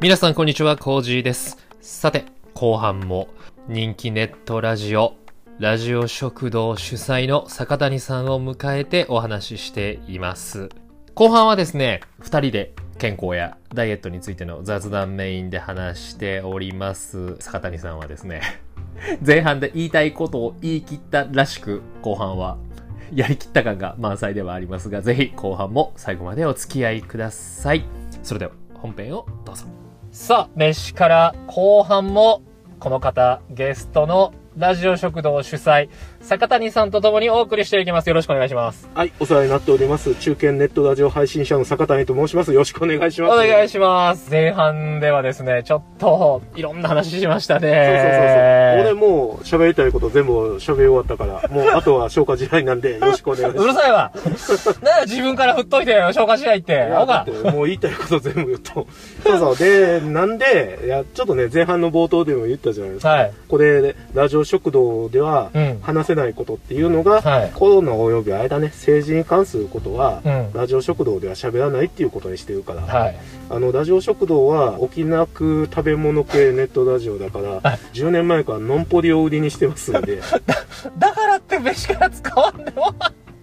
[0.00, 1.58] 皆さんこんにちは、コージーです。
[1.80, 3.26] さて、後半も
[3.66, 5.16] 人気ネットラジオ、
[5.58, 10.68] ラジオ食堂主催の坂谷さんを迎えてお話ししています。
[11.16, 17.34] 後半はですね、二人で健康やダイエットについての雑談メインで話しております。
[17.40, 18.42] 坂谷さんはですね、
[19.26, 22.56] 前半で言いたいことを言い切ったらしく、後半は
[23.12, 27.82] やりきった感が満載ではありますが、ぜひ後半も最後までお付き合いください。
[28.22, 29.77] それでは本編をどうぞ。
[30.20, 32.42] さあ、飯から後半も
[32.80, 35.90] この方、ゲストのラジオ食堂主催、
[36.20, 38.08] 坂谷さんと共にお送りしていきます。
[38.08, 38.88] よろしくお願いします。
[38.94, 40.14] はい、お世話になっております。
[40.16, 42.52] 中堅ネットラジオ配信者の坂谷と申します。
[42.52, 43.32] よろしくお願いします。
[43.32, 44.30] お願いします。
[44.30, 47.70] 前半ではですね、ちょっといろんな話しましたね。
[47.70, 48.80] そうそうそうそう。
[48.80, 53.64] 俺もう喋りたいこと全部喋り終わったから、もうあとは消化試合なんで よろしくお願いします。
[53.64, 54.12] うるさいわ。
[54.14, 56.72] なんだ自分から振っといて消化し合いって。
[56.72, 58.86] いだってもう言いたいこと全部言うと。
[59.24, 59.56] そうそう。
[59.56, 63.08] で、なんで、いや、ちょっとね、前半の冒頭でも言ったじゃないですか。
[63.10, 63.32] はい。
[63.48, 73.16] これ、ラジオ食堂ではうん話せないことっていうのが、はいコロナ及び間ね、政治に関することは、うんラジオ食堂では喋らないっていうことにしてるから、はい。
[73.50, 80.20] あの、ラジオ食堂は、沖縄食食べ物系ネットラジオだから、はい10年前からノンポリを売りにしてますんで、
[80.98, 82.94] だからって飯から使わんでも。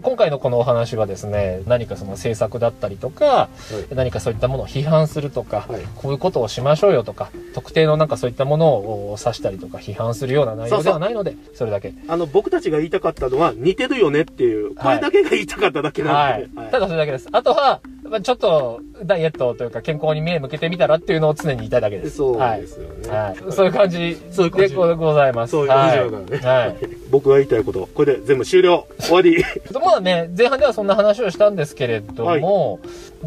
[0.05, 3.49] 今回のこのお話はですね、何かその政策だったりとか、
[3.89, 11.91] 何かそういったものを批判するとか、はいこういうことをしましょうよとか、特定のなんかそういったものを指したりとか批判するような内容ではないので、それだけ。
[12.07, 16.61] あの、僕たちが言いたかったのは、似てるよねっていう、これだけが言いたかっただけなはいんで、。
[16.61, 17.27] はいただそれだけです。
[17.31, 17.81] あとは、
[18.15, 22.15] まあちょっとダイエットというか健康に目向けてみたらっていうのを常に言いたいだけです。
[22.17, 23.09] そうはいですよね。
[23.09, 23.51] はい。
[23.51, 25.51] そういう感じそういう感じでごございます。
[25.51, 26.37] そういう以上だね。
[26.37, 26.67] はい。
[26.69, 26.75] はい。
[27.09, 29.43] 僕が言いたいこと、これで全部終了終わり
[29.83, 32.79] まあね、前半ではそんな話をしたんですけれども、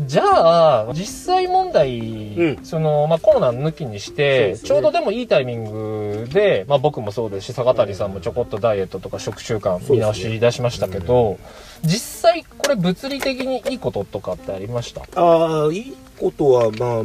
[0.07, 11.37] じゃあ、実際問題、うんその、まあコロナ抜きにして、ねちょうどでもいいタイミングで、まあ僕もそうですし、坂谷さんもちょこっとダイエットとか食習慣見直し出しましたけど、
[11.83, 15.03] 実際これ物理的にいいこととかってありました？
[15.15, 17.05] ああ、いいことは、ま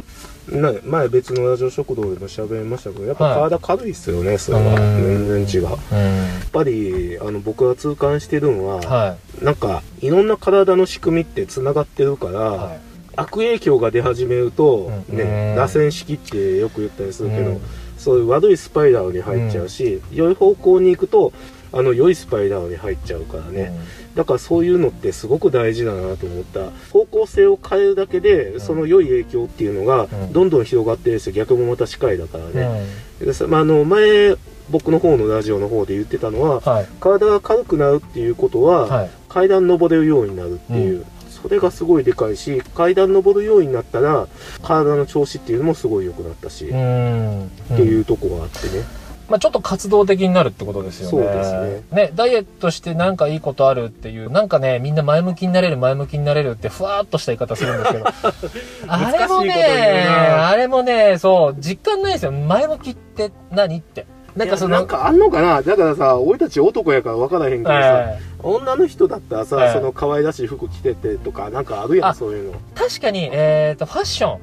[0.50, 4.74] な前別のラジオ食堂でも喋りましたけど、やっぱ体軽いっすよね、それは。
[4.74, 5.68] うん全然違う。
[5.68, 6.50] やっうん。
[6.50, 12.34] ぱり、あの、僕が痛感してるのは、はなんか、いろんな体の仕組みって繋がってるから、い。
[12.34, 12.80] はい。
[13.16, 17.60] 悪影響が出始めると、うんね、螺旋式ってよく言ったりするけど、うん
[17.96, 21.32] そういう悪いスパイラルに入っちゃうし、良い方向に行くと、
[21.76, 23.72] あの、良いスパイラルに入っちゃうからね。
[24.14, 26.70] だからそういうのってすごく大事だなと思った。
[26.92, 32.52] 方向性を変えるだけで、んその良い影響っていうのがん、どんどん広がってるし、逆もまた近いだからうん。
[32.54, 32.86] ね。
[33.20, 34.36] でさまあ、あの、前、
[34.70, 36.86] 僕の方のラジオの方で言ってたのは、はい。
[37.00, 39.10] 体が軽くなるっていうことは、はい。
[39.28, 41.04] 階段登れるようになるっていう、
[41.42, 44.28] それがすごいでかいし階段登るようになったら
[44.62, 47.50] 体の調子っていうのもすごい良くなったし、うっん。
[47.76, 48.82] ていうとこがあってね、
[49.28, 51.10] まあちょっと活動的になるってことですよね。
[51.10, 52.12] そうですね。
[52.14, 58.06] ダイエットしてなんかいいことあるっていう、なんかね、みんな前向きになれる、前向きになれるって、ふわーっとした言い方するんですけど。
[58.88, 62.32] あれもね、なあれもね、そう、実感ないですよ。
[62.32, 64.06] 前向きって何って。
[64.36, 65.62] なんかその、なんかあんのかな？
[65.62, 74.38] だからさ俺たち男やから分からへんけどさ、はい女の人だったらさ、はいその可愛らしい服着ててとかなんかあるやあんそういうの、確かに、えっ、と、ファッション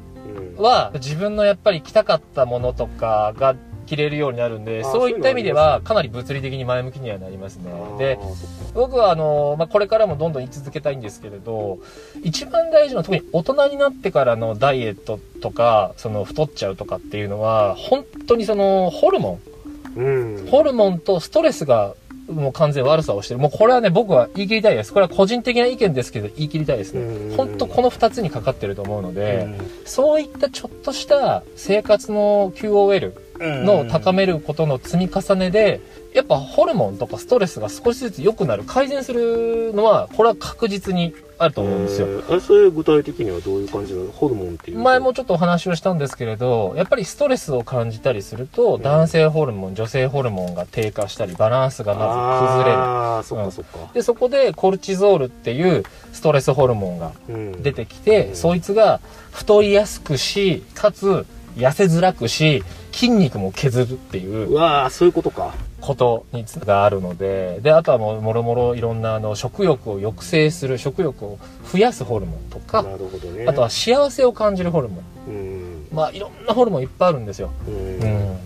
[0.58, 3.56] うんは自分のやっぱり着たかったものとかが
[3.92, 7.72] 着れるようになるんで、あそういった意味ではかなり物理的に前向きにはなりますね。
[7.98, 8.18] で
[8.74, 11.80] 僕はあの、まあ、これからもどんどん言い続けたいんですけれど、
[12.24, 19.40] 一番大事な、特に大人になってからのダイエットとか、その太っちゃうとかっていうのは、本当にそのホルモ
[19.96, 21.96] うんン、ホルモンとストレスが
[22.30, 23.40] もう完全悪さをしてる。
[23.40, 24.94] もうこれはね、僕は言い切りたいです。
[24.94, 27.02] これは個人的な意見ですけど、言い切りたいですね。
[27.02, 35.82] うん本当この二つにかかってると思うので、うんそういったちょっとした生活の QOL の高めることの積み重ねで、
[36.14, 42.40] やっぱホルモンとかストレスが少しずつ良くなる、改善するのは、これは確実にあると思うんですよ。
[42.40, 44.78] それ具体的にはどういう感じなのホルモンっていう？
[44.78, 52.78] と前もちょっとお話をしたんですけれど、やっぱりストレスを感じたりすると、男性ホルモン、女性ホルモンが低下したり、バランスがまず崩れる。
[52.78, 57.64] ああそっかそっか、で、そこでコルチゾールっていうストレスホルモンがうん。
[57.64, 58.36] 出てきて、うん。
[58.36, 59.00] そいつが
[59.32, 71.40] 太りやすくし、かつ痩せづらくし、筋肉も削るっていううわーそういうことかことにつがあるので、で、あとはもう、もろもろいろんな、あの、食欲を抑制する、食欲を
[71.72, 75.04] 増やすホルモンとか、なるほどねあとは幸せを感じるホルモン。
[75.28, 77.50] うんまあ、いろんなホルモンいっぱいあるんですよ。
[77.68, 78.38] うんうん。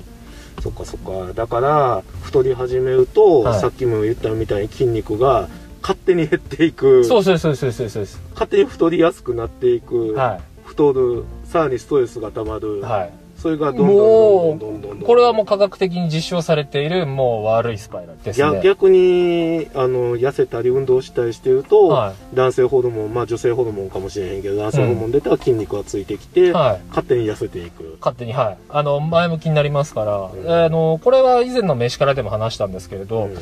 [0.61, 5.47] そっかそっかだから太り始めると、はいさっきも言ったみたいに筋肉が
[5.81, 8.05] 勝手に減っていくそうそうそうそうそうそう。
[8.33, 12.81] 勝手に太りやすくなっていく、は太るさらにストレスがたまる、い。
[12.81, 13.24] はい。
[13.37, 18.61] それがどんどんもどんどんどんこれはもう科学的に実証されている、もう悪いスパイラルですね。
[18.63, 26.79] 逆にあの痩せたり運動したりしてると、はい男性ホルモンまあ女性ホルモンかもしれへんけど男性ホルモン出たら筋肉がついてきて、はい。
[26.89, 28.57] 勝手に痩せていく勝手に、はい。
[28.69, 33.37] あの、前向きになりますから、んあの、これは以前の飯からでも話したんですけれど、うん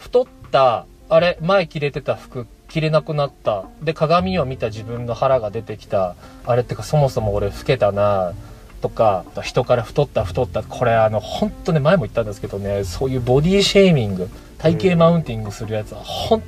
[0.00, 3.66] 太った、あれ、前着れてた服、着れなくなった。
[3.82, 6.14] で、鏡を見た自分の腹が出てきた。
[6.46, 8.32] あれってか、そもそも俺老けたな、
[8.80, 10.62] とか、人から太った太った。
[10.62, 14.28] これ、あの、本当ね、前も言ったんですけどね、そういうボディシェーミング、
[14.58, 16.42] 体型マウンティングするやつは、本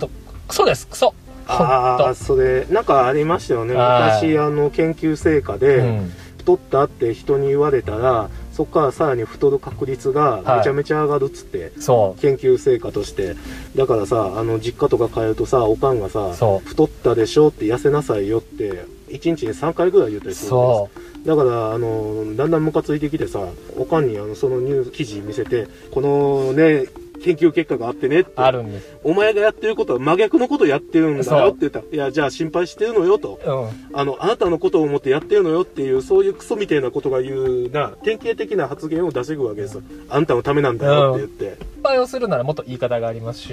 [0.00, 0.08] 当
[0.48, 1.14] クソです、クソ
[1.46, 6.12] ああ本それなんかありましたよねはい昔あの研究成果当で、うん。
[6.38, 13.34] 太ったって人に言われたらそこからさらに太る確率がめちゃめちゃ上がるっつって、そ研究成果として
[13.74, 16.32] だからさあの実家とか帰るとさおかんがさ
[16.64, 20.28] 太ったでしょって痩せなさいよって1日に3回ぐらい言ったう。
[20.30, 21.26] りするんです。
[21.26, 23.40] だからあのだんだんムカついてきてさ
[23.76, 26.86] おかんにあのそのニュー記事見せてこのね
[27.22, 28.32] 研究結果があってねって。
[28.36, 28.98] あるんです。
[29.02, 31.78] お前がやってることは真逆のことやってるんだよって言った。
[31.80, 33.40] らいやじゃあ心配してるのよと。
[33.44, 33.98] うん。
[33.98, 37.92] あのあなたのことを思ってやってるのよっていうそういうクソみたいなことが言うな。
[38.02, 39.76] 典型的な発言を出していくわけです。
[39.76, 43.48] よあんたのためなんだよって言って、失敗をするならもっと言い方がありますし、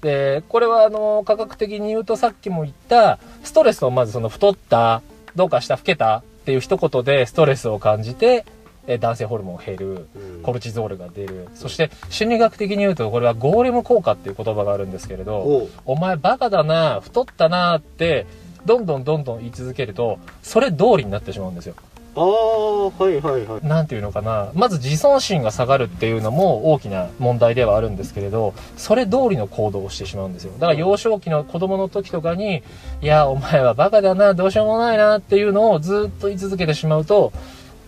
[0.00, 5.02] で、これはあの、科学的に言うとさっきも言った、ストレスをまずその太った、
[5.36, 8.44] どうかした、老けたっていう一言でストレスを感じて、え
[8.86, 11.48] 男性ホルモン減る、うんコルチゾールが出る。
[11.54, 18.26] そして心理学的に言うとこれはゴーレム効果っていう言葉があるんですけれど、お前バカだな、太ったなって、
[18.66, 21.74] どんどんどんどん言い続けると、それ通りになってしまうんですよ。
[22.16, 24.50] ああはいはいはいなんていうのかな。
[24.54, 30.52] まず自尊心が下がるっていうのも大きな問題ではあるんですけれど、それ通りの行動をしてしまうんですよ。
[30.52, 32.62] だから幼少期の子供の時とかに、
[33.02, 37.32] いや、お前はバカだな、どうしようもないなっていうのをずっと言い続けてしまうと、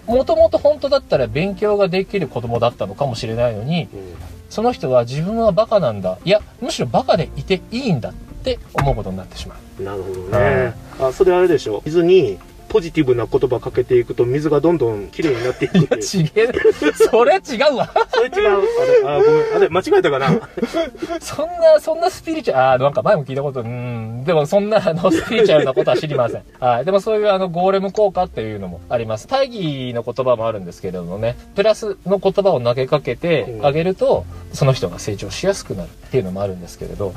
[0.07, 3.89] もともと本当だったら勉強ができる子供だったのかもしれないのに、
[4.51, 6.19] その人は自分はバカなんだ。
[6.25, 9.59] いや、むしろバカでいていいんだって思うことになってしまう。
[9.81, 11.83] うんなるほどねあそれあれでしょ？
[11.85, 12.39] 水に
[12.69, 16.53] ポジティブな言葉かけていくと水がどんどん綺麗になっていくいうちげえ。
[17.11, 17.91] それ違うわ。
[18.11, 18.63] それ違う
[19.05, 20.29] あれあごめんあれ間違えたかな？
[21.21, 26.43] そんな、そんなスピリチュアル、あーなんか前も聞いたこと、うん、でもそんな、あの、スピリチュアルなことは知りません。
[26.61, 26.85] はい。
[26.85, 29.29] でもそういう、あの、ゴーレム効果っていうのもあります。
[29.29, 37.13] 大義の言葉もあるんですけれどもね、プラスの言葉を投げかけてあげると、その人が成長しやすくなるっていうのもあるんですけれど、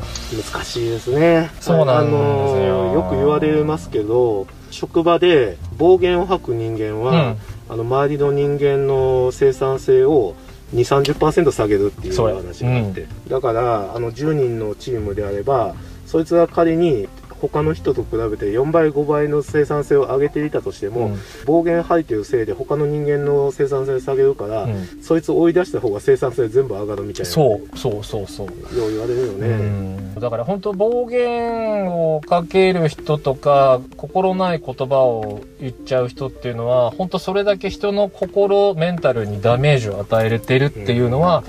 [0.54, 7.38] 難しいですねそうなんですよあのよく言われますけど職場で暴言を吐く人間は、うん。
[7.70, 10.36] あの周りの人間の生産性を
[10.74, 15.76] 2 3 0下げるっていう話があって、だからあの10人のチームであれば
[16.08, 17.08] そいつが仮に
[17.40, 21.20] 他の人と比べて4倍5倍の生産性を上げていたとしても、うん。
[21.46, 24.86] 暴言吐いてるせいで他の人間の生産性を下げるから、うん。
[25.02, 27.32] そいつを追い出した方が生産性全部上がるみたいな。
[27.32, 28.48] そう、そうそうそう。
[28.48, 30.16] よう言われるよね、うん。
[30.20, 41.44] だから本当暴言をかける人とか心ない言葉を言っちゃう人っていうのは本当それだけ人の心メンタルにダメージを与えれてるっていうのは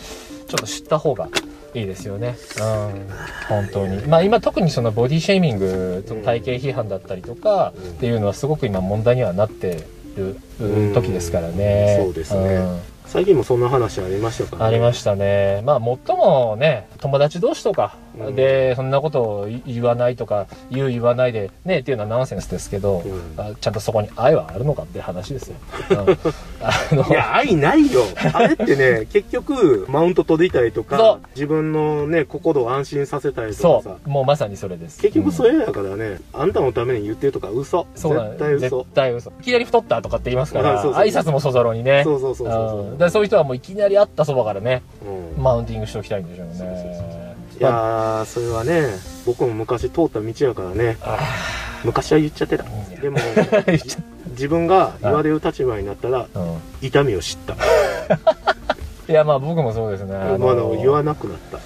[0.49, 1.29] ちょっと知った方が
[1.75, 2.37] いいですよね。
[2.59, 3.09] うん。
[3.49, 4.07] 本当に。
[4.07, 9.85] まあ今特にそのボディシェーミング、体型批判だったりとかうんっていうのはすごく今問題にはなって
[10.17, 12.01] るうん時ですからね。
[12.03, 15.63] そうですね最近もそんな話ありましたから、ありましたね。
[15.67, 25.57] まあ、最もね、友達同士とかうんで、そんなことを言わないとか、言う言わないで、ね、っていうのはナンセンスですけど、うんあちゃんとそこに愛はあるのかって話ですよ。
[25.91, 25.99] うん
[26.63, 28.03] あのいや、愛ないよ。
[28.35, 33.97] あれってね、 結局、マウント取りたいとか、自分のね、心を安心させたいとそかさ。
[34.07, 35.01] う、もうまさにそれです。
[35.01, 37.87] 結局そうんれだからね、あんたのために言ってるとか嘘。
[37.95, 38.95] そう絶対嘘絶。
[38.95, 39.31] 対嘘。
[39.41, 42.03] いきなり太ったとかって言いますから、あそうそう挨拶もそぞろにね。
[42.05, 46.90] そうそうそうそうそうそういう人はもういきなり会ったそばからね、うんマウンティングしておきたいんでしょうそうそうね。
[47.59, 48.87] いやー、それはね、
[49.27, 51.19] 僕も昔通った道やからね、あ
[51.85, 52.65] 昔は言っちゃってた。
[52.65, 53.19] ーでも、
[54.33, 57.55] 自分が言われる立場になったら、うん痛みを知った。
[59.09, 60.17] いや、まあ僕もそうですね。
[60.17, 61.59] あまだ言わなくなった。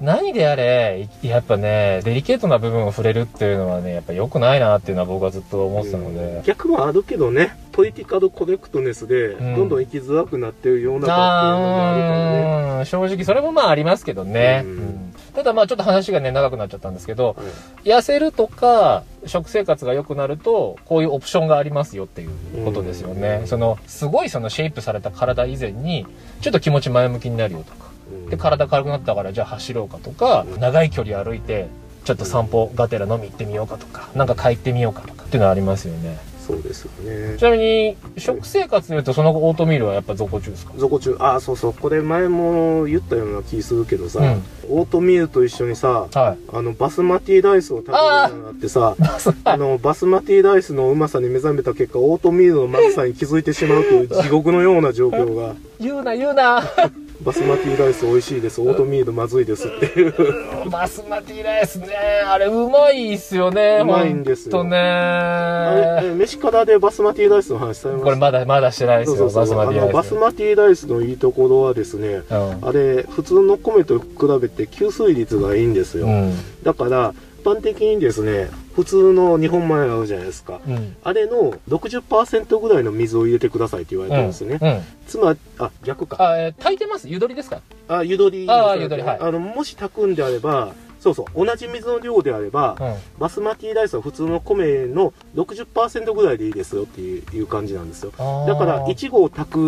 [0.00, 6.42] 何であれ、いやっぱね、デリケートな部分を触れるっていうのはね、やっぱ良くないなっていうのは僕はずっと思ってたので。
[6.46, 12.78] 逆もあるけどね、ポリティカルコレクトネスで、うんどんどん生きづらくなってる世の中っていうのもあるからね。
[12.78, 14.62] あー正直それもまあありますけどね。
[14.64, 17.44] うんうんただまあちょっと話がね、長くなっちゃったんですけど、は
[17.84, 23.38] い痩せるとか、食生活が良くなると、こういうオプションがありますよっていうことですよね。
[23.42, 26.06] うんその、すごいそのシェイプされた体以前に、
[26.40, 27.87] ちょっと気持ち前向きになるよとか。
[28.12, 28.30] うん。
[28.30, 30.60] で、体軽くなったからじゃあ走ろうかとか、うん。
[30.60, 31.68] 長い距離歩いて、
[32.04, 36.18] ちょっと散歩がてら飲み行ってみようかとか、なんか帰ってみようかとかっていうのはありますよね。
[36.46, 37.36] そうですよね。
[37.36, 40.72] ちなみに、食生活で言うとその後オートミールはやっぱ続行中ですか？
[40.78, 41.14] 底中。
[41.20, 41.74] ああそうそう。
[41.74, 44.42] これ前も言ったような気するけどさ、うん。
[44.70, 46.38] オートミールと一緒にさはい。
[46.56, 48.96] あのバスマティライスを食べるようになってさ
[49.44, 55.54] あのバスマティライスのうまさに目覚めた結果オートミールのまずさに気づいてしまうという地獄のような状況が。
[55.80, 56.62] 言うな言うな
[57.22, 58.60] バスマティライス美味しいです。
[58.60, 59.86] オートミールまずいですって。
[59.86, 61.88] いうバスマティライスね、
[62.24, 63.80] あれうまいっすよね。
[63.82, 64.52] うまいんですよ。
[64.52, 64.76] とね。
[64.78, 69.56] え飯からでバスマティライスの話されましたこれまだまだしてないですよ、そうそうそう。
[69.56, 69.92] バスマティライス。
[69.94, 72.68] バスマティライスのいいところはですねうん。
[72.68, 74.06] あれ普通の米と比
[74.40, 76.32] べて吸水率がいいんですよ、うん。
[76.62, 80.60] だから一般的にですね普通の日本米あるじゃないですか。
[80.66, 80.96] うん。
[81.02, 84.82] あれの60%ぐらいの水を入れてくださいって言われてるんですよね、うん。
[85.06, 86.16] つまりあ逆か。
[86.20, 87.08] あ、えー炊いてます？
[87.08, 87.60] 湯取りですか？
[87.88, 89.02] あゆどりあーゆどり。
[89.02, 89.18] はい。
[89.20, 92.94] あのもし炊くんであればそうそう同じ水の量であれば、うん。
[93.18, 99.58] バスマティライスは普通の米の60%ぐらいでいいですよっていう感じなんですよだから1合炊く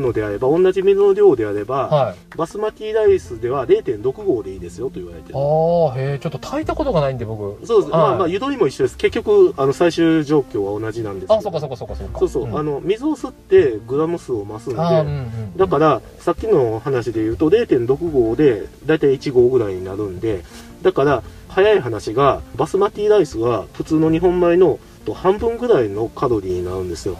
[0.00, 2.36] のであれば同じ水の量であれば、はい。
[2.36, 7.66] バスマティライスでは0.6合でいいですよと言われてるああ、へえ、ちょっと炊いたことがないんで僕。
[7.66, 12.18] そうです、まあはいまあゆどりも一緒です結局あの最終状況は同じなんですあ、そうかそうかそうかそうか。
[12.20, 15.56] そうそう、んあ、の水を吸ってグラム数を増すんで、うんうん。
[15.56, 20.44] だからさっきの話で言うと0.6合でだいたい1合ぐらいになるんで
[20.82, 27.16] だから早い話がバスマティライスは普通の日本米のと半分ぐらいのカロリーになるんですよ。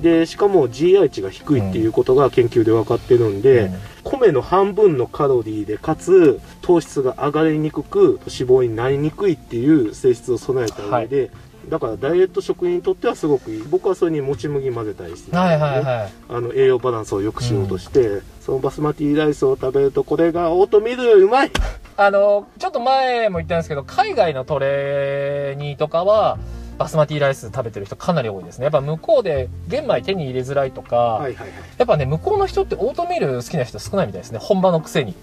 [0.00, 3.74] でしかも GI 値が低いっていうことが研究で分かってるんで、うん
[4.06, 11.32] 米の半分のカロリーでかつ糖質が上がりにくく脂肪になりにくいっていう性質を備えた上で、
[11.68, 13.62] だからダイエット食品にとってはすごくいい。
[13.62, 16.12] 僕はそれにもち麦混ぜたりしてね、はいはいはい。
[16.28, 21.50] あの栄養バランスを良くしようとして、そのバスマティライスを食べるとこれがオートミールよりうまい
[21.98, 26.38] あの、ちょっと前も言ったんですけど、海外のトレーニーとかは、
[26.78, 28.64] バスマティライス食べてる人かなり多いですね。
[28.64, 34.38] やっぱ向こうで玄米手に入れづらいとか、はいはいやっぱね、向こうの人ってオートミール好きな人少ないみたいですね。
[34.38, 35.14] 本場のくせに。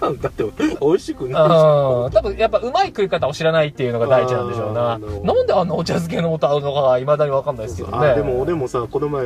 [0.00, 0.44] は いだって
[0.80, 1.32] 美味しくうん。
[1.32, 4.98] ない多分やっぱうまい食い方を知らないっていうのが第一なんでしょうな。
[4.98, 8.08] なんであんなお茶漬けの素合うのかが未だにわかんないですけどね。
[8.08, 9.24] あでも俺もさこの前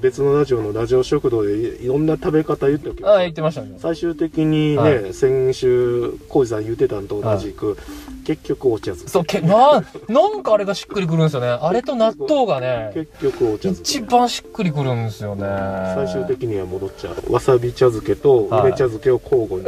[0.00, 3.74] 別のラジオのラジオ食堂でいいろんな食べ方言ったけどああ、言ってましたね。
[3.78, 7.76] 最終的にね、は先週浩二さん言ってたのと同じく、
[8.24, 11.48] 結局お茶漬けそう、け、な、なんかあれがしっくりくるんですよね。
[11.48, 14.04] あれと納豆がね、結局お茶漬け。
[14.04, 15.46] 一番しっくりくるんですよね。
[15.94, 17.32] 最終的には戻っちゃう。
[17.32, 18.60] わさび茶漬けとはい。
[18.62, 19.66] 梅茶漬けを交互に、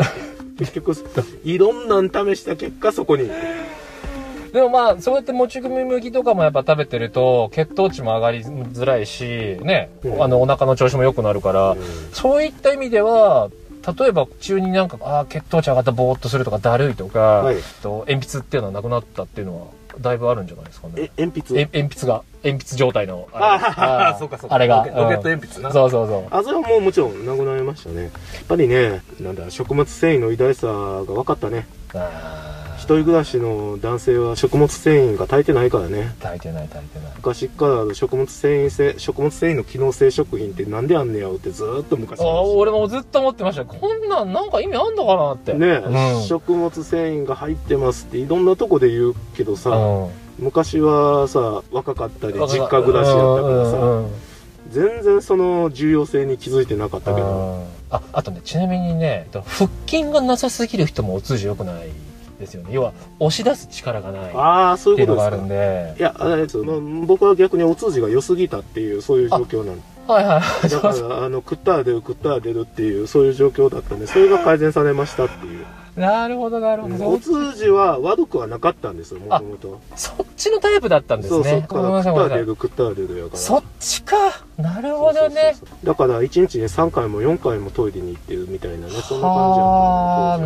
[0.58, 0.94] 結局
[1.44, 3.30] いろんなん試した結果そこに。
[4.52, 10.22] でもまあ、そうやってもち米麦とかもやっぱ食べてると、血糖値も上がりづらいし、ね、うん。
[10.22, 11.78] あの、お腹の調子も良くなるから、うん。
[12.12, 13.50] そういった意味では、
[13.98, 17.56] 例えば中になんか、ああ、血糖値上がったぼーっとするとか、だるいとか、はい。
[17.56, 19.66] えっと鉛筆っていうのはなくなったっていうのは、
[20.00, 20.94] だいぶあるんじゃないですかね。
[20.96, 21.60] え鉛筆？
[21.60, 23.28] え鉛筆が、鉛筆状態の。
[23.32, 24.76] あれあそうかそうかあれが。
[24.78, 26.26] ロケロケットうん鉛筆なそうそうそう。
[26.30, 28.10] あそれはもうもちろんなくなりましたねやっ
[28.48, 36.14] ぱりねなんだ食物繊維の偉大さが分かったねあ一人暮らしの男性は食物繊維が足りてないからね。
[36.20, 37.12] ー炊いてない炊いてない。
[37.16, 43.64] 昔から食物繊維性食物繊維の機能性食品ってなんであんねやろってずーっと昔ああ、俺もずっと思ってました。
[43.64, 45.54] こんなんなんか意味あんのかなって。
[45.54, 46.22] ね、うん。
[46.22, 50.10] 食物繊維が入ってますっていろんなとこで言うけどさ、うん。
[50.38, 54.12] 昔はさ若かったり実家暮らしやったからさ、うんうん
[54.68, 57.26] 全然その重要性に気づいてなかったけど。
[57.26, 57.76] うん。
[57.88, 61.88] ああとねちなみにね腹筋がなさすぎる人もお通じ良くない
[62.38, 62.68] ですよね。
[62.72, 65.36] 要は押し出す力がないっああそうていうことですか。
[65.36, 65.94] るんで。
[65.98, 66.76] いやあれですよ、まあ、
[67.06, 69.82] 僕は逆にお通じが良すぎたっていうそういう状況なんで。
[70.06, 75.66] はいはいだからあの食ったら出る食ったら出るっていうそういう状況だったんでそれが改善されましたっていう。
[75.96, 83.38] なるほどなるほど、お通じは悪くはなかったんですよもともとそっちのタイプだったんですそうそうねだから食ったら出る食ったら出るやから。
[83.38, 84.16] そっちか。
[84.58, 85.56] なるほどね。
[85.84, 90.45] だから1日に3回も4回もトイレに行ってるみたいなねそんな感じやはあったな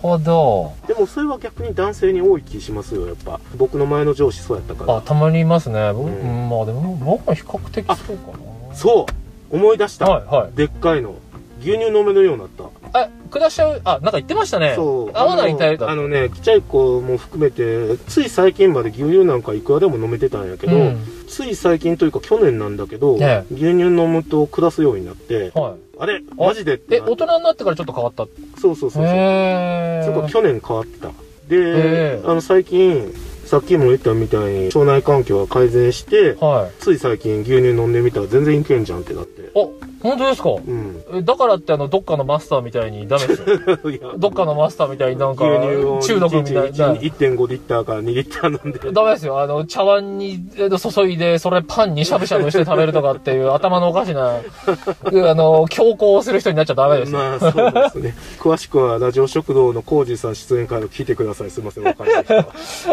[0.00, 0.72] ほど。
[0.86, 3.40] でもそれは逆に男性に多い気しますよやっぱ。
[3.56, 4.96] 僕の前の上司そうやったから。
[4.96, 6.20] あたまにいますね、僕うん。
[6.20, 8.74] うんまあでも僕は比較的そうかな。
[8.74, 9.06] そ
[9.50, 9.56] う。
[9.56, 10.56] 思い出した、はいはい。
[10.56, 11.14] でっかいの
[11.60, 12.64] 牛乳飲めるようになった。
[13.00, 14.72] あ下しちゃうあなんか言ってましたね。
[14.74, 15.16] そう。
[15.16, 15.84] 合わないタイプ。
[15.84, 21.06] だあのねちっちゃい子も含めてつい最近まで牛乳なんかいくらでも飲めてたんやけど、うん。
[21.28, 25.74] つい最近というか去年なんだけど、ね牛乳飲むと下すようになってはい。
[26.00, 28.26] あれマジでってえ大人になってからちょっと変わった？
[28.60, 29.04] そうそうそうそう。
[29.04, 31.08] へそこー去年変わった。
[31.08, 31.12] へ
[31.48, 32.30] でー。
[32.30, 33.12] あの最近
[33.44, 36.82] さっきも言ったみたいに腸内環境が改善してはい。
[36.82, 39.50] つい最近牛乳飲んでみたら全然いけんじゃんってなって。
[39.54, 40.50] お本当ですか？
[40.50, 41.02] うん。
[41.14, 43.56] えだからってあの、どっかのマスターみたいにダメですよ。
[44.18, 46.94] どっかのマスターみたいになんか、中毒みたいな。
[46.94, 48.92] 1.5リッターから2リッターなんで。
[48.92, 49.40] ダメですよ。
[49.40, 54.36] あの、茶碗にえ注いで、それパンにしゃぶしゃぶして食べるとかっていう頭のおかしな、
[55.30, 57.18] あの、強行する人になっちゃダメですよ。
[57.18, 58.14] まあ、そうですね。
[58.38, 61.50] 詳しくは、ラジオ食堂のコージーさん出演会を聞いてください。
[61.50, 62.46] すいません、わかんない人は。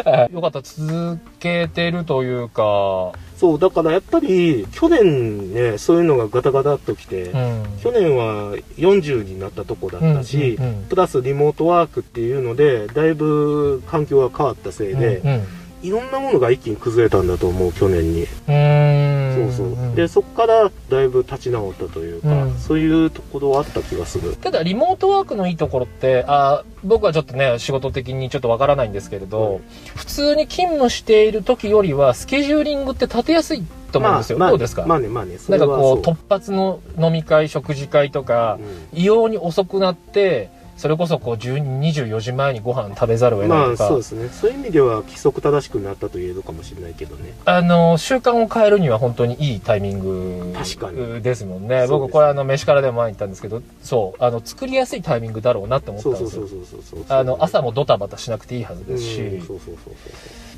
[0.31, 7.63] えよかった、続けてるというか、そう、だからやっぱり、去年ね、そういうのがガタガタっときて、うん。
[7.81, 10.57] 去年は40になったとこだったし、
[10.89, 15.47] プラスリモートワークっていうので、だいぶ環境が変わったせいで、うんうん
[15.85, 18.25] いろんなものが一気に崩れたんだと思う、去年に。
[18.25, 19.95] そうそう。
[19.95, 24.35] で、そこからだいぶ立ち直ったというか、うんそういうところはあった気がする。
[24.37, 29.61] ただ、リモートワークのいいところって、あ僕はちょっとね、仕事的にちょっとわからないんですけれど、うん
[29.95, 34.37] 普通に勤務している時よりは、スケジューリングって立てやすいと思うんですよ。
[34.37, 44.29] まあ、どうですか、まあね、まあね、そなんかこう突発の飲み会、食事会とか、うん異様に遅くなって、それこそこう12、24時前にご飯食べざるを得ないまあとか、そうですね。
[44.29, 47.33] そういう意味では規則正しくなったと言えるかもしれないけどね。
[47.45, 51.87] あの、習慣を変えるには本当にいいタイミング確かにですもんね。
[51.87, 56.29] 僕これあの、飯からでも前に言ったんですけど、そう、あの、作りやすいタイミングだろうなって思ったんですよ。
[56.29, 57.17] そうそうそうそうそうそう。
[57.17, 59.93] あの、朝もドタバタしなくていいはずうん、ですし、そうそうそう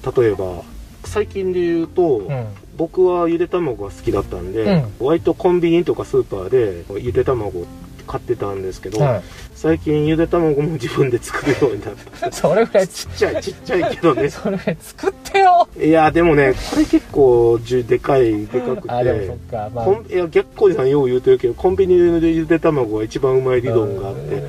[0.04, 0.24] そう。
[0.24, 0.64] 例えば、
[1.06, 2.48] 最近で言うと、うん。
[2.76, 7.66] 僕はゆで卵が好きだったんで、う割とコンビニとかスーパーでゆで卵
[8.06, 9.22] 買ってたんですけど、はい。
[9.58, 12.30] 最近ゆで卵も自分で作るようになった。
[12.32, 14.30] それぐらい、ちっちゃい、ちっちゃいけどね。
[14.30, 18.94] それぐらい作ってよいや、でもね、これ結構、じゅでかい、でかくて。
[18.94, 19.86] あ、でもそっか、まあ。
[19.86, 24.44] コンいや、逆光さんよう言うてるけど、コンビニでゆで卵が一番うまい理論があって、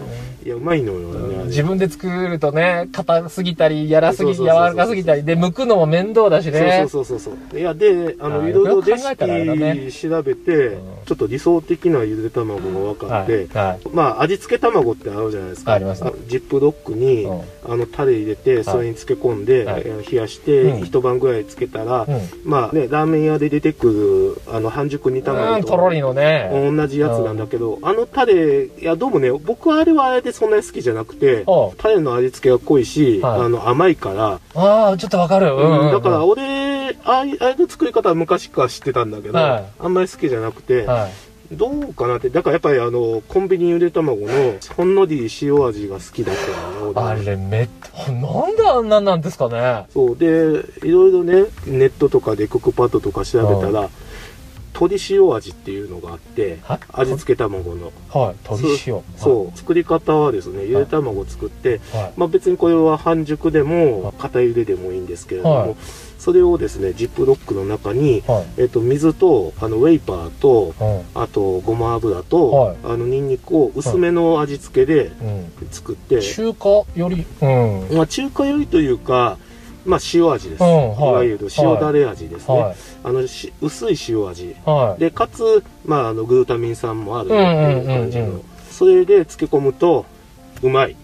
[0.49, 1.45] いや、うまいのよね。
[1.45, 6.87] 自分で作るとね、硬すぎたり、やらすぎ、柔らかすぎたり、で、剥くのも面倒だしね。
[6.89, 7.61] そうそうそうそう。
[7.61, 10.79] いや、で、ああの、ーいろいろレシピ調べて、うん
[11.09, 13.25] ちょっと理想的なゆで卵が分かはい。
[13.25, 13.89] って、はい。
[13.95, 15.73] まあ、味付け卵ってあるじゃないですか。
[15.73, 22.21] ありますねジップロックに、うんあの、タレ入れて、それに漬け込んで、はいえー冷やして、うん一晩ぐらい漬けたら、うん。
[22.45, 26.51] まあね、ラーメン屋で出てくる、あの、半熟煮うん、卵とろりのね。
[26.77, 31.45] 同じやつなんだけど、あのタレ、いや、どうもね、僕はあれはあれでそんなに好きじゃなくて、
[31.79, 35.47] タレの味付けが濃いし、はいあの、甘いから、ああ、ちょっとわかる。
[35.47, 35.93] うんうんうん。
[35.93, 41.57] だから俺、ああいうあれの作り方は昔から知ってたんだけど、はいあんまり好きじゃなくて、はい。
[41.57, 46.37] どうかなって、だからやっぱりあの、コンビニゆで卵のほんのり塩味が好きだっ
[46.95, 47.69] たあ俺れめっ、
[48.07, 49.87] なんであんなんなんですかね。
[49.93, 50.27] そう、で、
[50.87, 53.89] いろいろね、ネットとかでクックパッドとか調べたら、
[54.81, 57.93] 鶏塩味っていうのがあって、は味付け卵の。
[58.11, 58.37] はい。
[58.45, 59.03] 鶏塩。
[59.17, 62.13] そう、作り方はですね、ゆで卵を作って、はい。
[62.17, 65.77] まあ別にこれは半熟でも、固ゆででもいいんですけれども、はい
[66.19, 68.63] それをですね、ジップロックの中に、はい。
[68.63, 71.03] えっと、水と、あの、ウェイパーと、うん。
[71.15, 75.53] あと、ごま油と、はいあの、ニンニクを薄めの味付けでうん。
[75.71, 77.89] 作って、中華より、うん。
[77.93, 79.39] まあ中華よりというか、
[79.89, 80.63] まあ塩味です。
[80.63, 82.59] うんはいいわゆる塩だれ味ですね。
[82.59, 82.77] はい。
[83.03, 84.55] あのし、薄い塩味。
[84.65, 85.01] はい。
[85.01, 88.25] で、かつ、まあ、あの、グルタミン酸もあるっていう感じの。
[88.25, 88.45] うんうんうんうん
[88.79, 90.07] それで漬け込むと、
[90.63, 90.95] うまい。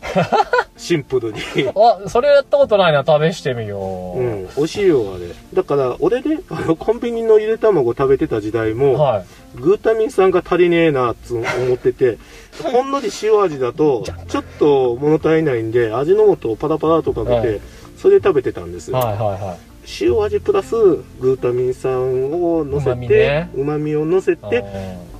[0.78, 1.40] シンプルに。
[1.74, 3.04] あ、それやったことないな。
[3.04, 3.78] 試してみよ
[4.16, 4.18] う。
[4.18, 5.26] うん、美味しいよ、あれ。
[5.52, 9.60] だから、俺ね、 あの、コンビニのゆで卵食べてた時代も、はい。
[9.60, 12.16] グータミン酸が足りねえな、つ思ってて、
[12.62, 17.60] ほんのり塩味だと、ちょっと物足りないんで、味の素をパラパラとかけて、はい
[17.98, 18.96] それで食べてたんですよ。
[18.96, 19.58] はいはいはい。
[20.00, 21.92] 塩味プラスグータミン酸
[22.32, 24.64] を乗せてね、うまみを乗せて、う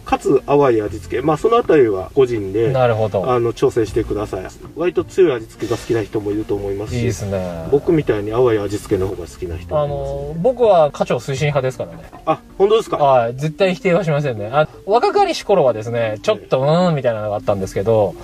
[0.05, 1.23] かつ淡い味付け。
[1.23, 3.31] まあ、そのあたりは個人んで、なるほど。
[3.31, 4.43] あの、調整してください。
[4.77, 7.69] 割と強い味付けが好きな人もいると思いますし、いいですね。
[7.71, 12.03] 僕みたいに淡い味付けの方が好きな人もあの、僕は課長推進派ですからね。
[12.27, 12.99] あ、本当ですか？
[12.99, 13.35] はい。
[13.37, 14.51] 絶対否定はしませんね。
[14.53, 18.15] あ若かりし頃はですね、ちょっとうーんみたいなのがあったんですけど、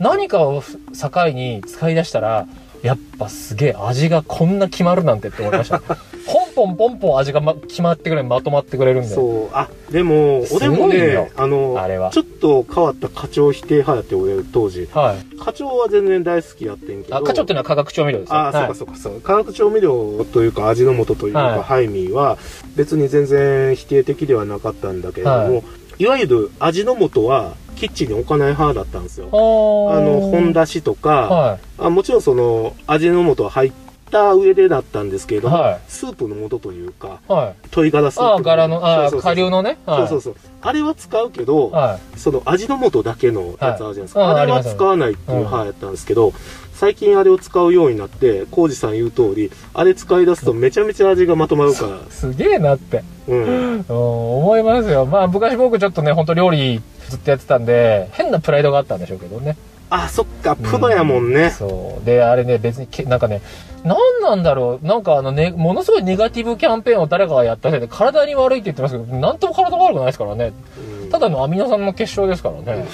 [0.00, 2.46] 何かを境に使い出したら、
[2.84, 5.80] やっぱすげえ味がこんな決まるなんてって思いました。
[6.26, 9.08] ポンポンポンポン味が、ま、決まってくれる、まとまってくれるんで。
[9.08, 9.48] そう。
[9.52, 14.86] あ、でも、俺もすごいよね、あの、あれはちょっと変わった課長否定派やって、俺、当時。
[14.92, 15.36] はい。
[15.38, 17.16] 課長は全然大好きやってんけど。
[17.16, 18.38] あ、課長っていうのは化学調味料ですよ。
[18.38, 19.20] あ、そうはいかそうかそう。
[19.22, 22.36] 化学調味料というか味の素というか、はいハイミーは
[22.76, 25.62] 別に全然否定的ではなかったんだけれども、はい
[25.98, 29.28] い、わゆる味の素はキッチンに置かない派だったんですよ。
[29.32, 33.84] ああの、本だだしとか、はあもちろんその味の素は入っと
[34.14, 37.54] た上でだったんですけれども、はいスープの素というかはい。
[37.64, 39.76] 鶏ガラスープああ、柄の、ああ、下流のね。
[39.86, 40.08] はい。
[40.08, 42.18] そうそうそうあれは使うけど、はい。
[42.18, 46.32] その味の素だけのやつあるじゃないですか、はいああれは使わないっていううん派やったんですけど、
[46.74, 53.02] 最近あれを使うようになって浩二さん言う通りあれ使い出すとめちゃめちゃ味がまとまるからすげえなって。
[53.26, 53.46] うんう
[53.80, 55.06] ん、思いますよ。
[55.06, 59.56] まあ、昔僕ちょっとね、本当料理ずっとやってたんで、変なプライドがあったんでしょうけどね。
[59.90, 62.04] あそっかプロやもんね、そう。
[62.04, 63.42] で、あれね、別にけ、なんかね、
[63.84, 64.86] 何なんだろう。
[64.86, 70.52] なんかあのね、ものすごいネガティブキャンペーンを誰かがやったせいで、体に悪いって言ってますけど、なんとも体が悪くないですからね。
[70.78, 72.86] うんただのアミノ酸の結晶ですからね。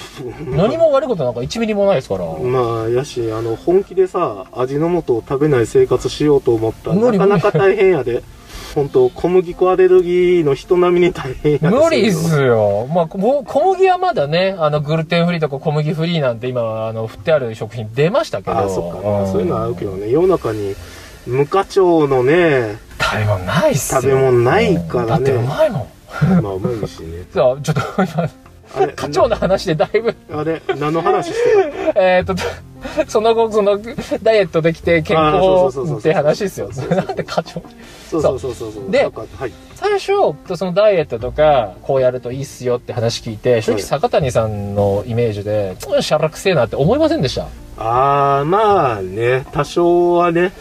[0.55, 2.25] 何も悪いことなんか1ミリもないですから。
[2.25, 8.21] まあやしあの本気でさ味の素を食べない生活しようと思ったらなかなか大変やで
[8.73, 12.87] 本当小麦粉アレルギーの人並みに大変や無理っよすよ。
[12.93, 18.57] まあ、こ小麦はまだね、あの、グルテンフリーとか小麦フリーなんて今、あの、振ってある食品出ましたけど。
[18.57, 20.75] あそっか、まあんそういうのはあるけどね世の中に
[21.27, 24.01] 無課長のね食べ物ないっすよ。
[24.01, 26.41] 食べ物ないからねだってうまいもん。
[26.43, 28.29] まあうまいしね さあ、ちょっと今、
[28.75, 31.39] あれ課長の話でだいぶ、あれ何の話して
[31.95, 32.35] えーっと、
[33.07, 33.79] その後、その、
[34.23, 36.71] ダイエットできて健康って話ですよ。
[36.71, 37.59] そうそうそうなんで課長。
[37.59, 37.69] た
[38.09, 38.71] そうそうそう。
[38.71, 38.91] そう。
[38.91, 39.51] ではい。
[39.75, 43.83] 最初、そのダイエットとか、こうやるといいっすよって話聞いて、正直はい。
[43.83, 47.47] 坂谷さんのイメージで、うんしゃらくせえなって思いませんでした？
[47.77, 50.51] ああまあね多少はね。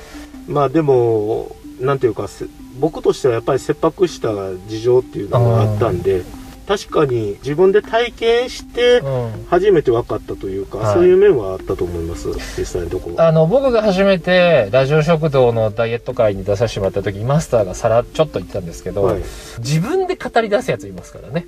[0.48, 2.46] まあでもなんていうかせ
[2.78, 4.28] 僕としてはやっぱり切迫した
[4.68, 6.22] 事情っていうのがあったんで
[6.70, 9.46] 確かに自分で体験してうん。
[9.50, 19.22] 初めて分かったというか、はいそういう面はあったと思います実際のところあの、僕が初めて、ラジオ食堂のダイエット会に出させてもらった時、マスターがさら、ちょっと言ってたんですけど、はい
[19.58, 21.46] 自分で語り出すやついますからね。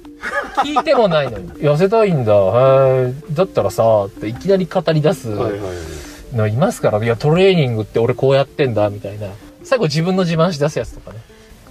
[0.64, 1.48] 聞いてもないのに。
[1.62, 2.32] 痩せたいんだ。
[2.32, 9.28] へーだったらさ、っていきなり語り出すはいはいのいますから、いや、トレーニングって俺こうやってんだ、みたいな。
[9.62, 11.18] 最後自分の自慢し出すやつとかね。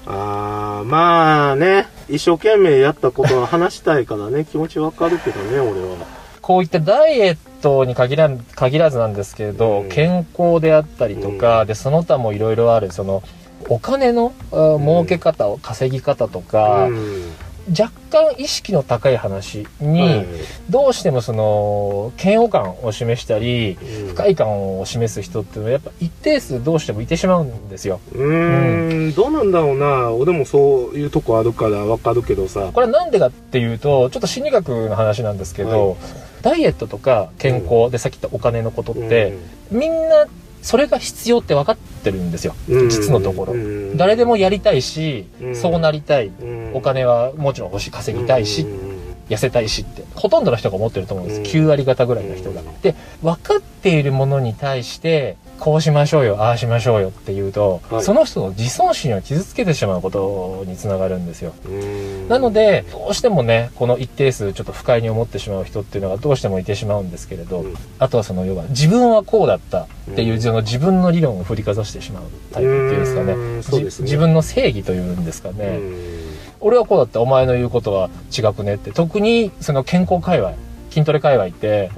[0.08, 6.22] ああまあね一生懸命やったことは話したいからね気持ちわかるけどね俺は。
[6.42, 9.90] こういったダイエットに限らん限らずなんですけれど、うん。
[9.90, 11.68] 健康であったりとか、うん。
[11.68, 13.22] で、その他もいろいろある、その、
[13.70, 17.31] お金の、あ儲け方を、稼ぎ方とか、うん
[17.78, 20.26] 若干意識の高い話に、はい。
[20.70, 24.08] どうしてもその、嫌悪感を示したり、うん。
[24.10, 28.00] 不快感を示す人っていうのはやっぱ一定数どうしてもいてしまうんですよ。
[28.14, 29.14] うーん。
[29.14, 30.12] どうなんだろうな。
[30.12, 32.72] 俺もそういうとこあるからわかるけどさ。
[32.74, 35.96] これはなんでかっていうと、ちょっと心理学の話なんですけど、は
[36.42, 39.38] ダイエットとか健康でさっき言ったお金のことって、
[39.72, 39.80] うん。
[39.80, 40.28] みんな
[40.62, 42.56] それが必要って分かってるんですよ。
[42.70, 46.28] うん実のところうん誰でもやりたいし、うんそうなりたい。
[46.28, 48.92] うんお金はもちろん欲しい、稼ぎたいし、うん
[49.30, 51.40] 痩せたいしって、ほとんどの人が思ってると思うんです。
[51.40, 52.82] うん9割方ぐらいの人がうん。
[52.82, 58.04] で、分かっているものに対して、こうしましょうよ、ああしましょうよって言うと、はい。
[58.04, 61.54] その人の自尊心を傷つけてしまうことにつながるんですよ。
[61.68, 62.28] うん。
[62.28, 67.76] なので、どうしてもね、この一定数ちょっと不快に思ってしまう人っていうのがどうしてもいてしまうんですけれど、うん。
[68.00, 70.42] あとはその要は自分はこうだったっていう、うん。
[70.42, 73.36] その自分の理論を振りかざしてしまうタイプっていうんですかね。
[73.36, 73.62] ね。
[73.62, 75.66] じ自分の正義というんですかね。
[75.66, 76.22] うん。
[76.60, 80.54] 俺はこうだったお前の言うことは違くねって特にその健康界隈
[80.90, 81.90] 筋トレ界隈って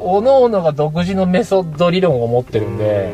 [0.00, 3.12] おのおのが独自のメソッド理論を持ってるんで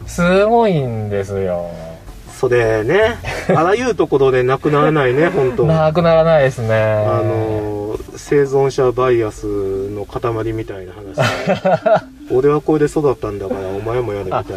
[0.00, 0.08] うん。
[0.08, 1.70] すごいんですよ。
[2.38, 3.16] それね。
[3.54, 5.64] あらゆるところでなくならないね本当。
[5.64, 6.74] なくならないですね。
[6.74, 9.46] あの生存者バイアス
[9.90, 12.04] の塊みたいな話。
[12.32, 14.56] 俺はこれで育ったんだからお前もやれみたいな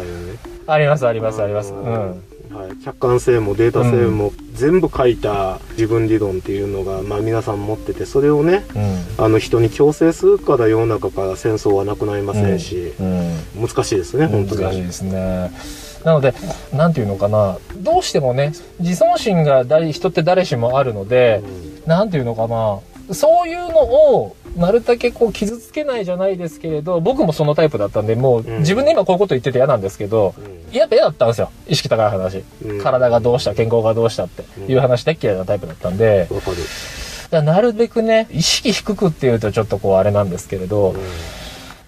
[0.66, 1.72] ありますありますあります。
[1.72, 2.22] うん
[2.56, 9.24] はい、客観性もデータ性も全部書いた自分理論っていうのが、まあ、皆さん持っててそれをねうん。
[9.24, 13.36] あの人に強制するから世の中から戦争はなくなりませんし、うん。
[13.60, 14.62] 難しいですね本当に。
[14.62, 15.50] 難しいですね。
[16.04, 16.32] なので
[16.72, 17.58] なんていうのかな。
[17.76, 21.42] どうしてもね自尊心が誰人って誰しもあるので
[21.84, 22.80] なんていうのかな。
[23.14, 28.58] そういうのをなるだけこう傷つけないじゃないですけれど僕もそのタイプだったんでもううん。
[28.60, 30.40] 自分で今こういうこと言ってて嫌なんですけどう
[30.72, 31.50] やっぱ嫌だったんですよ。
[31.68, 32.38] 意識高い話。
[32.38, 32.82] んうん。
[32.82, 34.44] 体がどうした健康がどうしたって。
[34.70, 36.26] いう話大っ嫌いなタイプだったんで。
[36.30, 36.66] わかる、だか
[37.30, 40.94] らなるべくね意識低くっていうとちょっとこうあれなんですけれど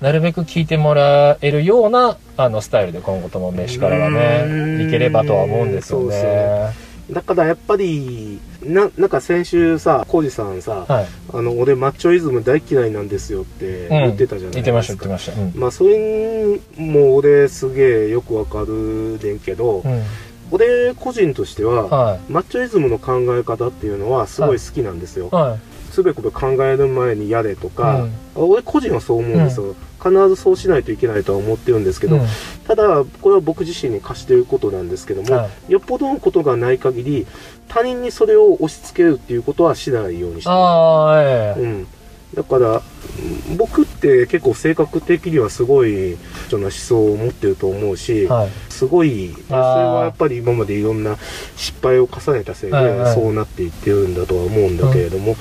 [0.01, 4.89] なるべく聞いてもらえるようなあのスタイルで今後とも飯からはうねん。
[4.89, 6.73] いければとは思うんですよね。
[7.11, 11.07] だからやっぱりななんか先週さ浩二さんさ、はい。
[11.33, 15.41] あの俺マッチョイズム大嫌いなんですよって言ってたじゃないですか、言ってました言ってました。
[15.41, 15.53] うん。
[15.55, 20.03] まあそれも俺すげえよくわかるねんけど、うん。
[20.51, 25.35] 俺個人としては、はマッチョイズムの考え方っていうのはすごい好きなんですよ、い。
[25.35, 25.59] は
[25.99, 28.03] つべこべ考える前にやれとか、
[28.37, 28.51] うん。
[28.51, 32.27] 俺個人はそう思うんですよ、必ずそうしないといけないとは思ってるんですけど、うん。
[32.69, 37.27] ただこれは僕自身に課していることなんですけども、はよっぽどのことがない限り
[37.67, 41.61] 他人にそれを押し付けるっていうことはしないようにしてるああ、ええ。
[41.61, 41.87] うん、
[42.35, 46.17] だからうん僕って結構性格的にはすごい
[46.49, 48.51] ちょな思想を持ってると思うし、はい。
[48.69, 51.17] すごいそれはやっぱり今までいろんな
[51.57, 55.35] 失敗を重ねたせいでそうなっていってるんだとは思うんだけれども、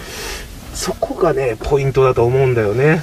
[0.77, 3.01] そこがねポイントだと思うんだよね。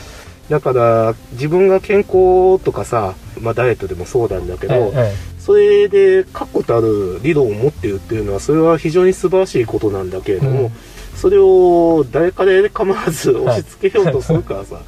[0.48, 10.72] だから自分が健康とかさ、まあ、ダイエットでもそうなんだけど、えそれで確固たる理論を持っているっていうのはそれは非常に素晴らしいことなんだけれども、うん。
[11.16, 14.80] それを誰かで構わず押し付けようとするからさ、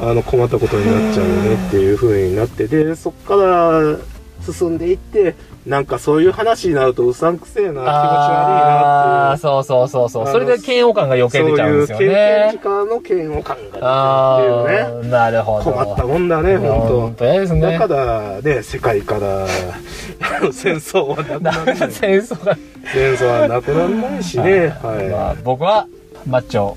[0.00, 3.98] あの困ったことになっちゃうよねっていう風になってでそっから
[4.52, 5.34] 進んでいって
[5.66, 10.26] なんかそういう話になるとうさんくせえな気持ち悪いなっていうそうそうそうそう。
[10.28, 12.60] それで嫌悪感が余計出ちゃうんですよそういう経験時ね。
[12.62, 15.72] 間の嫌悪感が出ちあゃうっていうねあ、なるほど。
[15.72, 17.78] 困ったもんだね本本当です当ね。
[17.78, 19.46] だからね世界から
[20.52, 22.56] 戦争はなくならない戦争が。
[22.92, 25.88] 戦争はなくならないしねまはあ、僕は、
[26.26, 26.74] マッチョ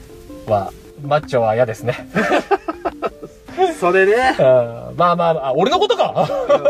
[0.47, 0.73] は、
[1.05, 2.09] マッチョは嫌ですね。
[3.63, 4.45] いそれねうん
[4.97, 6.27] まあまあまあ、俺のことか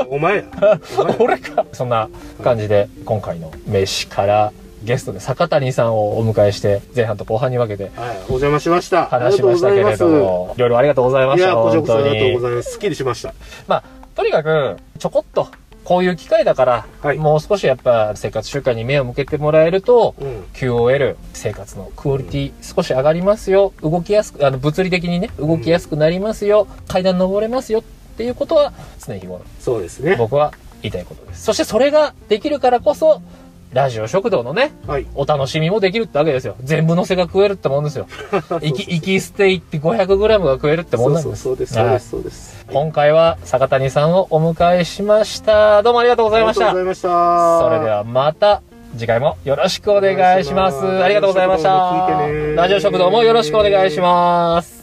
[0.09, 0.43] お前や
[1.19, 2.09] 俺かそんな
[2.43, 4.51] 感じで、今回の飯から
[4.83, 9.05] ゲストで坂谷さんをお迎えして、前半と後半に分けてはい、お邪魔しました。
[9.07, 11.47] 話しましたけれども、いろいろありがとうございました。
[11.47, 12.39] いや、こちらこそありがとうごに。
[12.39, 12.71] ざいます。
[12.71, 13.33] すっきりしました。
[13.67, 13.83] まあ、
[14.15, 15.47] とにかく、ちょこっと、
[15.89, 20.43] こういう機会だから、はいもう少しやっぱ生活習慣に目を向けてもらえると、うん。
[20.53, 23.73] QOL、生活のクオリティ少し上がりますよ。
[23.81, 26.67] 動きやすく、あの、物理的にね、動きやすくなりますよ。
[26.87, 27.83] 階段登れますよっ
[28.17, 28.71] ていうことは、
[29.03, 30.15] 常日頃、そうですね。
[30.15, 31.45] 僕は言いたいことです。
[31.45, 33.23] そしてそれができるからこそ、
[33.73, 35.05] ラジオ食堂のね、はい。
[35.13, 36.55] お楽しみもできるってわけですよ。
[36.63, 38.07] 全部のせが食えるってもんですよ。
[38.61, 41.43] 生き、生き捨て1匹 500g が食えるってもんなんです。
[41.43, 41.77] そうそうそうです。
[41.77, 42.65] はいそうです。
[42.71, 45.83] 今回は坂谷さんをお迎えしました。
[45.83, 47.09] どうもありがとうございましたありがとうござ。
[47.09, 47.59] いました。
[47.59, 48.61] それではまた
[48.97, 50.77] 次回もよろしくお願いします。
[51.03, 52.27] ありがとうございました。
[52.27, 54.78] ねラジオ食堂もよろしくお願いします。